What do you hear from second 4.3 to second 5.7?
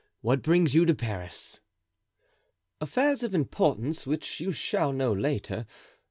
you shall know later.